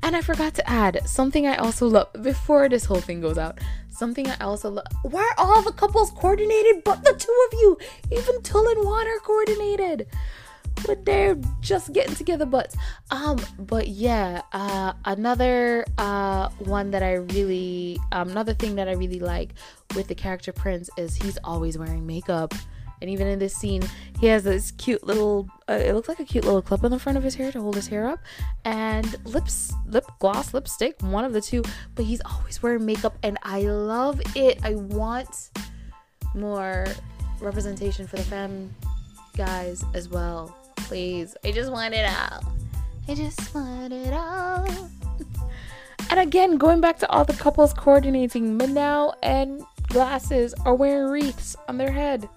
[0.03, 3.59] And I forgot to add something I also love before this whole thing goes out.
[3.91, 4.87] Something I also love.
[5.03, 7.79] Why are all the couples coordinated but the two of you?
[8.11, 10.09] Even Tull and Juan are coordinated.
[10.87, 12.77] But they're just getting together butts.
[13.11, 18.93] Um, but yeah, uh another uh one that I really um, another thing that I
[18.93, 19.51] really like
[19.95, 22.55] with the character Prince is he's always wearing makeup
[23.03, 23.83] and even in this scene,
[24.21, 26.99] he has this cute little, uh, it looks like a cute little clip on the
[26.99, 28.21] front of his hair to hold his hair up,
[28.65, 31.65] and lips, lip gloss, lipstick, one of the two.
[31.97, 34.61] But he's always wearing makeup, and I love it.
[34.63, 35.51] I want
[36.35, 36.87] more
[37.41, 38.73] representation for the femme
[39.37, 40.57] guys as well.
[40.77, 41.37] Please.
[41.45, 42.55] I just want it all.
[43.09, 44.65] I just want it all.
[46.11, 51.55] and again, going back to all the couples coordinating, Manal and Glasses are wearing wreaths
[51.69, 52.29] on their head.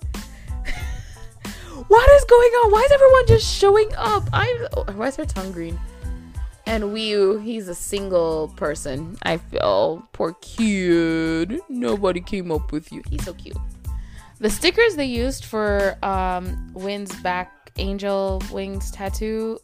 [1.88, 2.72] What is going on?
[2.72, 4.28] Why is everyone just showing up?
[4.34, 5.80] I why is her tongue green?
[6.66, 9.18] And Wii he's a single person.
[9.24, 11.60] I feel poor kid.
[11.70, 13.04] Nobody came up with you.
[13.10, 13.58] He's so cute.
[14.40, 19.60] The stickers they used for um, Win's back angel wings tattoo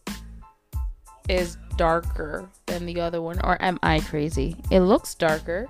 [1.27, 3.39] is darker than the other one.
[3.43, 4.55] Or am I crazy?
[4.69, 5.67] It looks darker.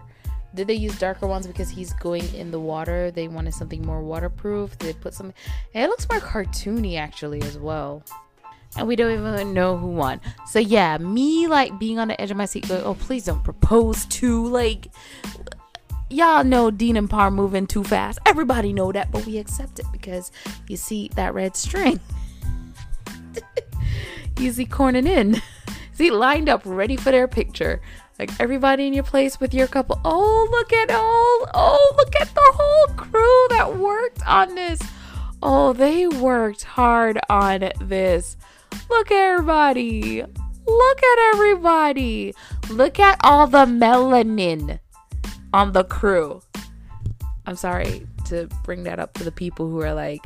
[0.54, 3.12] Did they use darker ones because he's going in the water?
[3.12, 4.78] They wanted something more waterproof.
[4.80, 5.34] They put some?
[5.74, 8.04] It looks more cartoony actually as well.
[8.76, 10.20] and we don't even know who won.
[10.48, 13.44] So yeah, me like being on the edge of my seat, like, oh please don't
[13.44, 14.88] propose to like
[16.10, 18.20] y'all know Dean and Pharm moving too fast.
[18.26, 20.32] Everybody know that, but we accept it because
[20.68, 22.00] you see that red string.
[24.40, 25.42] you see corning in.
[25.94, 27.82] See lined up ready for their picture.
[28.22, 30.00] Like everybody in your place with your couple.
[30.06, 31.50] Oh, look at all.
[31.56, 34.80] Oh, look at the whole crew that worked on this.
[35.42, 38.38] Oh, they worked hard on this.
[38.92, 40.22] Look at everybody.
[40.22, 42.36] Look at everybody.
[42.70, 44.78] Look at all the melanin
[45.52, 46.44] on the crew.
[47.48, 50.24] I'm sorry to bring that up to the people who are like,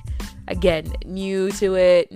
[0.49, 2.11] again, new to it.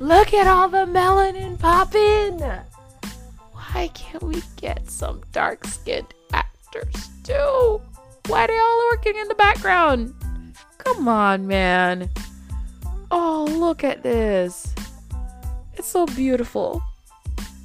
[0.00, 2.42] Look at all the melanin popping.
[3.72, 7.80] Why can't we get some dark skinned actors too?
[8.26, 10.14] Why are they all working in the background?
[10.78, 12.10] Come on, man.
[13.10, 14.74] Oh, look at this.
[15.74, 16.82] It's so beautiful.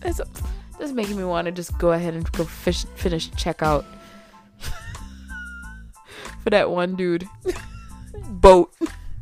[0.03, 3.85] It's this is making me want to just go ahead and go fish, finish checkout
[6.43, 7.27] for that one dude.
[8.29, 8.73] Boat.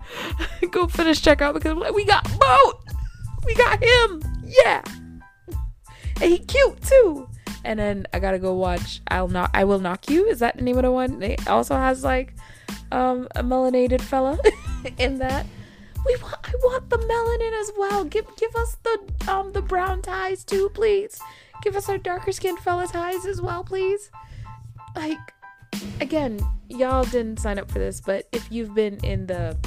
[0.71, 2.84] go finish checkout because we got Boat.
[3.45, 4.23] We got him.
[4.45, 4.82] Yeah.
[6.22, 7.28] And he cute too.
[7.63, 10.28] And then I gotta go watch I'll not I will knock you.
[10.28, 11.22] Is that the name of the one?
[11.22, 12.34] It also has like
[12.91, 14.38] um a melanated fella
[14.97, 15.45] in that.
[16.05, 18.03] We want I want the melanin as well.
[18.03, 21.20] Give give us the um the brown ties too, please.
[21.61, 24.09] Give us our darker skinned fella ties as well, please.
[24.95, 25.17] Like
[26.01, 26.39] again,
[26.70, 29.57] y'all didn't sign up for this, but if you've been in the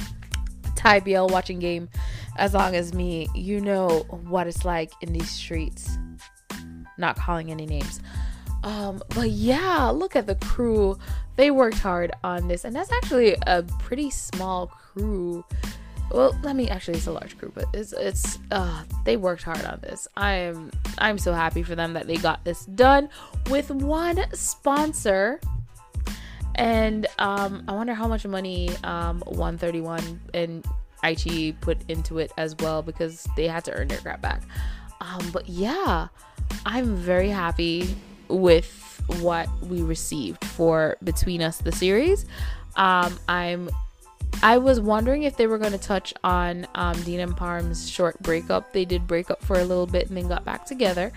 [0.75, 1.89] Thai BL watching game
[2.37, 5.97] as long as me, you know what it's like in these streets.
[6.97, 7.99] Not calling any names.
[8.63, 10.97] Um, but yeah, look at the crew.
[11.35, 15.43] They worked hard on this, and that's actually a pretty small crew.
[16.11, 19.65] Well, let me actually it's a large crew, but it's it's uh they worked hard
[19.65, 20.07] on this.
[20.15, 23.09] I'm I'm so happy for them that they got this done
[23.49, 25.41] with one sponsor.
[26.55, 30.63] And um I wonder how much money um 131 and
[31.03, 34.43] Aichi put into it as well because they had to earn their crap back.
[35.03, 36.07] Um but yeah,
[36.65, 37.95] I'm very happy
[38.29, 42.25] with what we received for Between Us the series.
[42.75, 43.69] Um, I'm
[44.41, 48.19] I was wondering if they were going to touch on um, Dean and Pharm's short
[48.21, 48.73] breakup.
[48.73, 51.13] They did break up for a little bit and then got back together.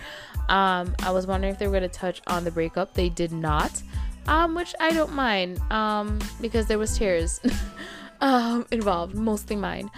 [0.49, 2.95] Um, I was wondering if they were going to touch on the breakup.
[2.95, 3.83] They did not,
[4.29, 7.41] um, which I don't mind um, because there was tears
[8.21, 9.91] um, involved, mostly mine.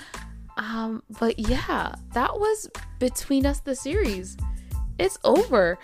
[0.59, 4.37] Um, but yeah, that was Between Us the series.
[4.99, 5.79] It's over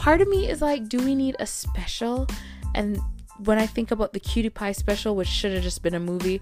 [0.00, 2.26] part of me is like, do we need a special?
[2.74, 2.98] And
[3.44, 6.40] when I think about the Cutie Pie special, which should have just been a movie,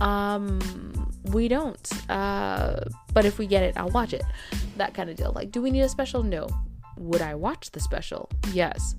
[0.00, 0.60] um,
[1.24, 1.90] we don't.
[2.08, 2.80] Uh,
[3.12, 4.22] but if we get it, I'll watch it.
[4.76, 5.32] That kind of deal.
[5.34, 6.22] Like, do we need a special?
[6.22, 6.48] No.
[6.98, 8.30] Would I watch the special?
[8.52, 8.94] Yes.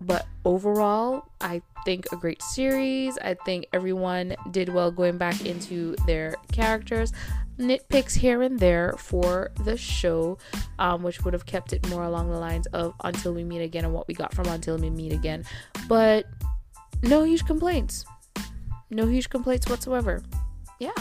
[0.00, 3.18] But overall, I think a great series.
[3.18, 7.12] I think everyone did well going back into their characters
[7.58, 10.38] nitpicks here and there for the show,
[10.78, 13.84] um, which would have kept it more along the lines of Until We Meet Again
[13.84, 15.44] and what we got from Until We Meet Again.
[15.88, 16.26] But
[17.02, 18.04] no huge complaints.
[18.90, 20.22] No huge complaints whatsoever.
[20.78, 20.92] Yeah.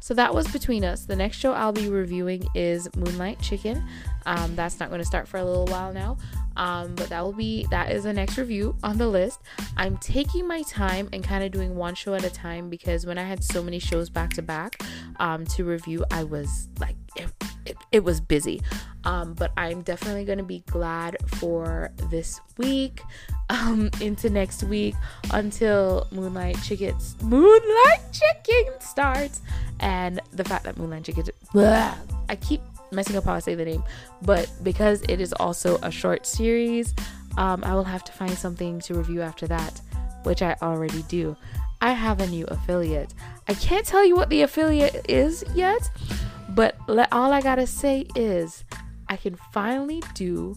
[0.00, 1.04] So that was between us.
[1.04, 3.86] The next show I'll be reviewing is Moonlight Chicken.
[4.26, 6.18] Um, that's not going to start for a little while now.
[6.56, 9.40] Um, but that will be that is the next review on the list.
[9.76, 13.18] I'm taking my time and kind of doing one show at a time because when
[13.18, 14.80] I had so many shows back to back
[15.18, 17.28] um, to review, I was like it,
[17.66, 18.62] it, it was busy.
[19.04, 23.02] Um, but I'm definitely gonna be glad for this week
[23.50, 24.94] um, into next week
[25.32, 29.40] until Moonlight Chicken Moonlight Chicken starts,
[29.80, 31.24] and the fact that Moonlight Chicken
[32.28, 32.60] I keep
[32.92, 33.82] messing up how I say the name,
[34.22, 36.94] but because it is also a short series,
[37.36, 39.80] um, I will have to find something to review after that,
[40.22, 41.36] which I already do.
[41.80, 43.12] I have a new affiliate.
[43.48, 45.90] I can't tell you what the affiliate is yet,
[46.50, 48.64] but le- all I gotta say is
[49.08, 50.56] I can finally do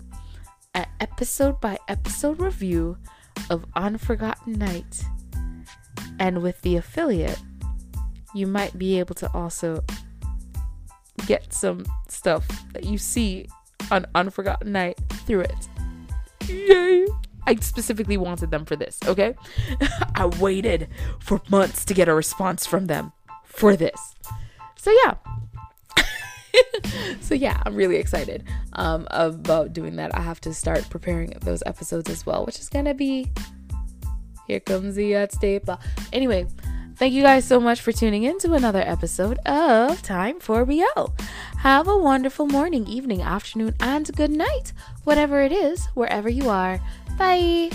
[0.74, 2.98] an episode by episode review
[3.50, 5.04] of Unforgotten Night.
[6.20, 7.40] And with the affiliate,
[8.38, 9.84] you might be able to also
[11.26, 13.48] get some stuff that you see
[13.92, 15.68] on Unforgotten Night through it.
[16.48, 17.08] Yay!
[17.46, 19.36] I specifically wanted them for this, okay?
[20.16, 23.14] I waited for months to get a response from them
[23.44, 24.16] for this.
[24.76, 25.16] So, yeah.
[27.22, 30.16] so yeah, I'm really excited um, about doing that.
[30.16, 33.32] I have to start preparing those episodes as well, which is gonna be
[34.48, 35.80] here comes the uh, staple.
[36.14, 36.48] Anyway,
[36.98, 41.08] thank you guys so much for tuning in to another episode of Time for BL.
[41.60, 44.74] Have a wonderful morning, evening, afternoon, and good night,
[45.04, 46.80] whatever it is, wherever you are.
[47.18, 47.72] Bye.